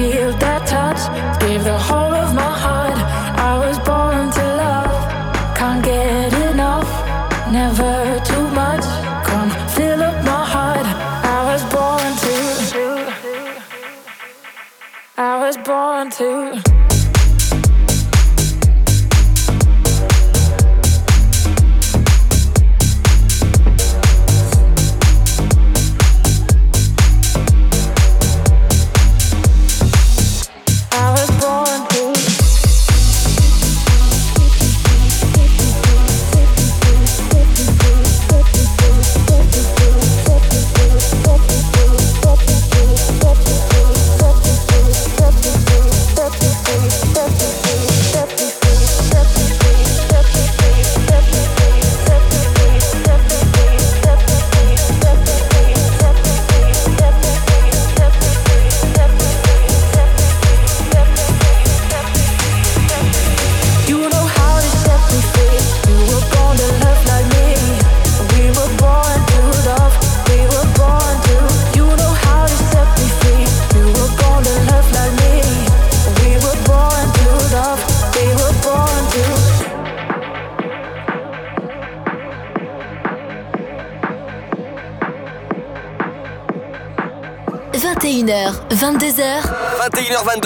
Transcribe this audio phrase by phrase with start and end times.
[0.00, 1.02] feel that touch,
[1.40, 3.19] give the whole of my heart.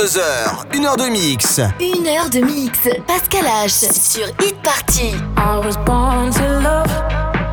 [0.04, 1.60] 22h, 1h de mix.
[1.81, 5.15] 1h de mix, Pascal H sur Hit Party.
[5.38, 6.92] I was born to love,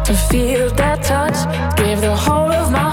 [0.04, 1.38] to feel that touch,
[1.78, 2.91] give the whole of my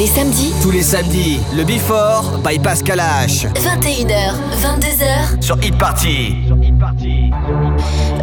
[0.00, 3.46] les samedis Tous les samedis, le Before by Pascal H.
[3.54, 4.32] 21h,
[4.62, 6.36] 22h sur Hit Party.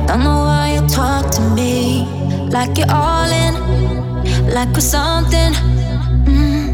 [0.09, 2.07] I know why you talk to me
[2.49, 3.53] like you're all in,
[4.51, 5.53] like we're something.
[6.25, 6.73] Mm.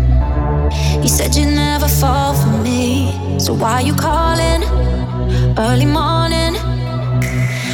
[1.01, 4.63] You said you'd never fall for me, so why you calling?
[5.57, 6.55] Early morning?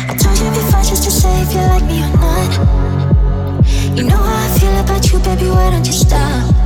[0.10, 3.96] I told you before just to say if you like me or not.
[3.96, 5.48] You know how I feel about you, baby.
[5.52, 6.59] Why don't you stop?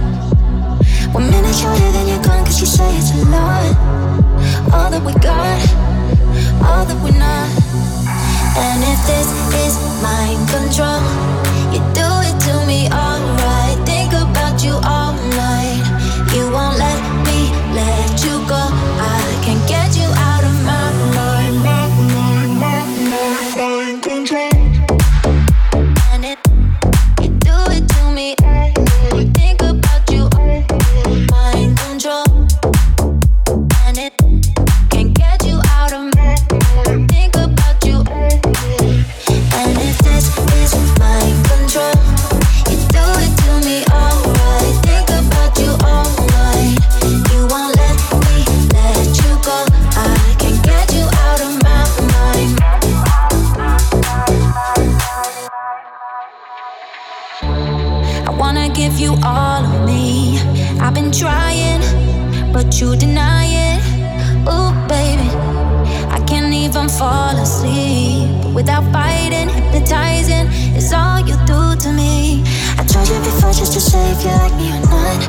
[1.14, 3.70] One minute you're here, then you're gone, cause you say it's a lot.
[4.74, 5.62] All that we got,
[6.66, 7.50] all that we're not.
[8.58, 9.30] And if this
[9.62, 11.02] is mind control,
[11.70, 13.78] you do it to me alright.
[13.86, 15.03] Think about you all
[73.58, 75.22] just to say if you like me or not.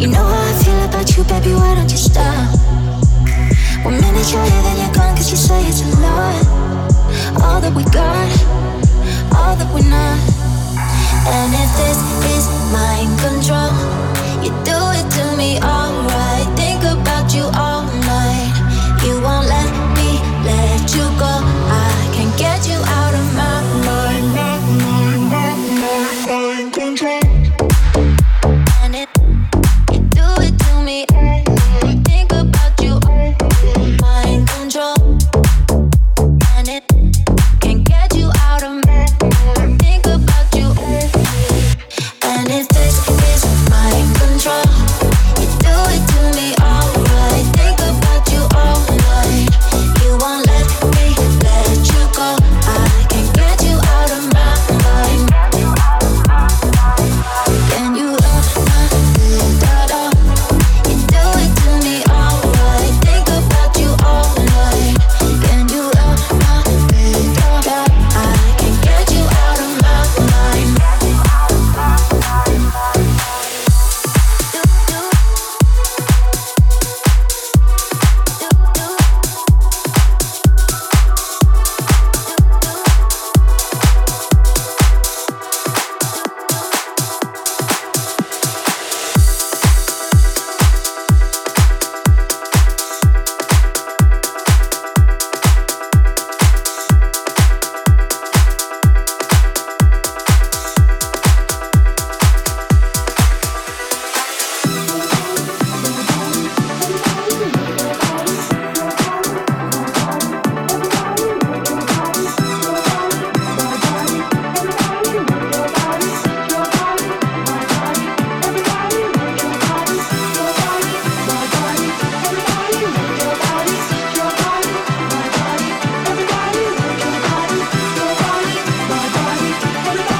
[0.00, 1.52] You know how I feel about you, baby.
[1.54, 2.48] Why don't you stop?
[3.84, 6.46] One minute you're here, then you're gone, cause you say it's a lot.
[7.42, 8.30] All that we got,
[9.36, 10.20] all that we're not.
[11.34, 11.98] And if this
[12.34, 13.74] is mind control,
[14.42, 16.37] you do it to me alright.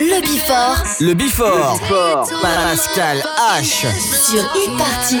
[0.00, 0.84] Le Bifort.
[1.00, 1.80] Le Bifort.
[2.42, 3.18] Pascal
[3.58, 3.86] H.
[4.00, 5.20] Sur e-party.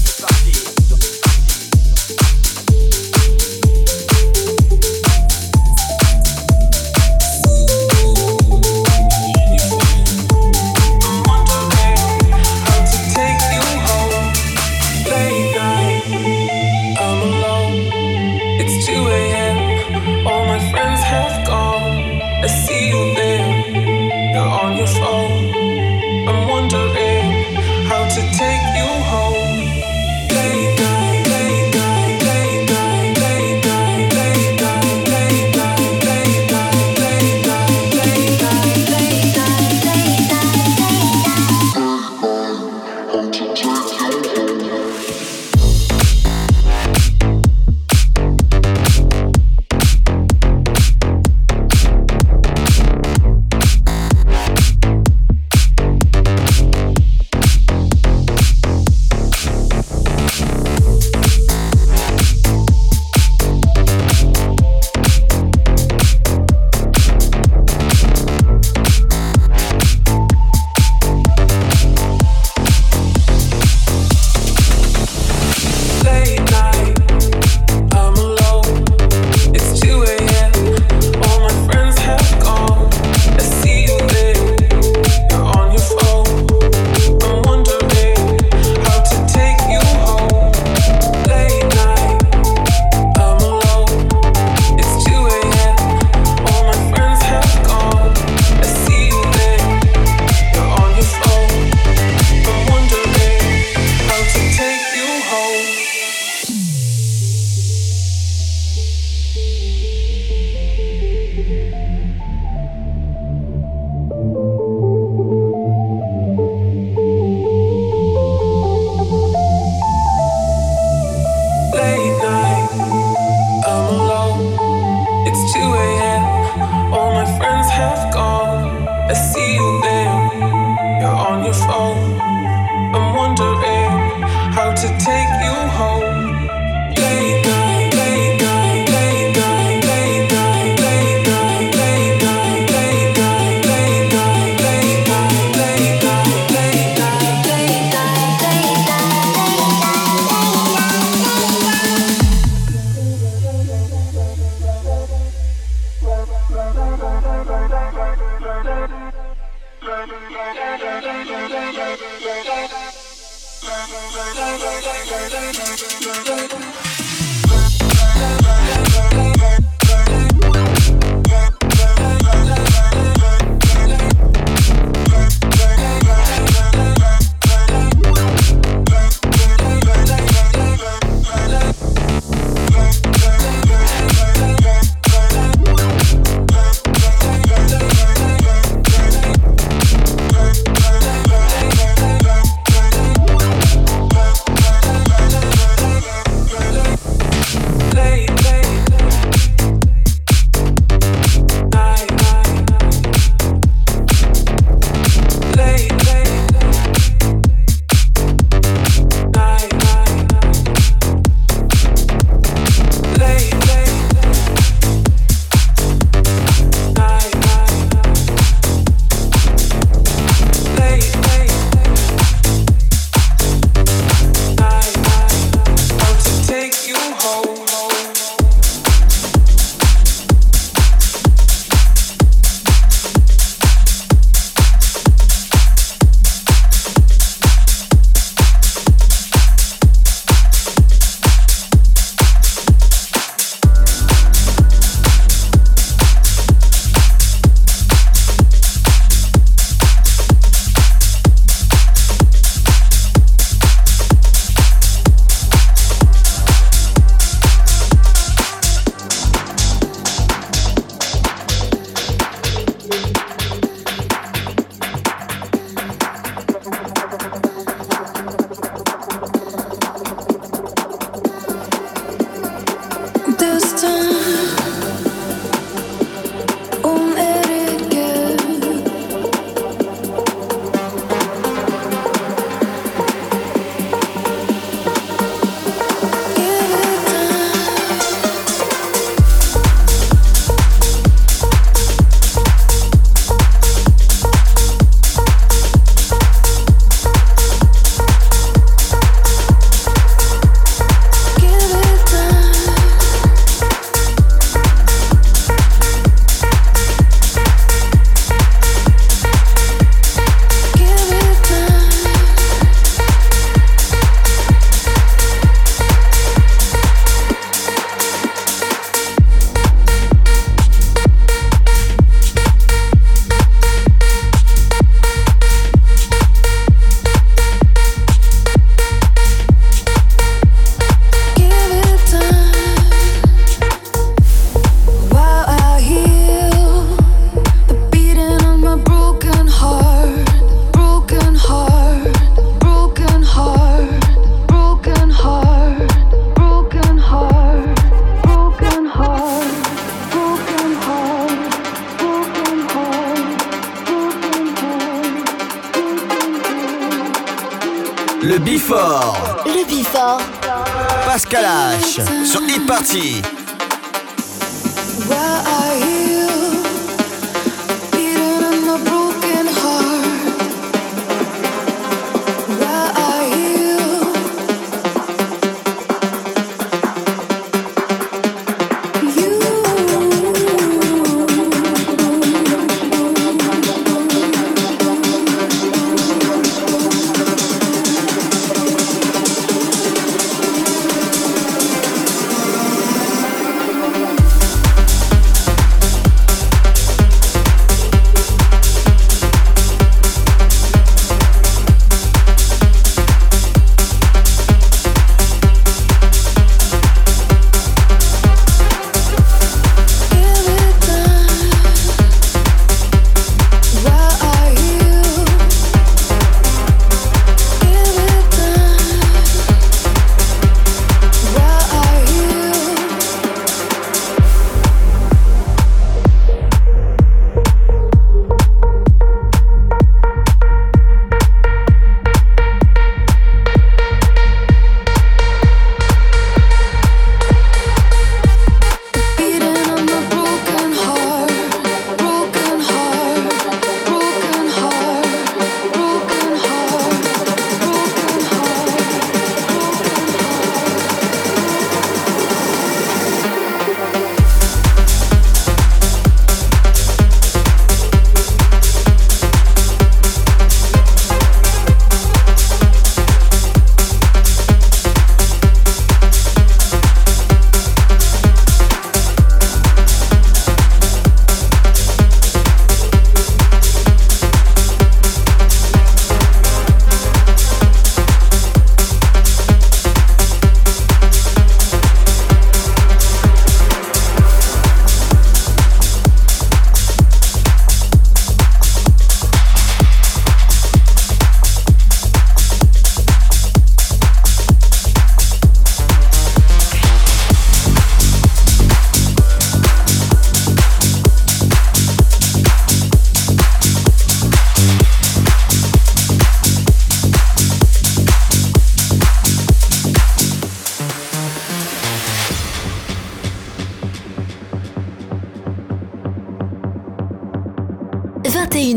[362.67, 363.40] Parti.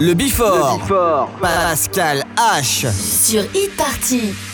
[0.00, 0.80] Le Bifort.
[1.40, 2.86] Pascal H.
[2.90, 4.53] Sur Hit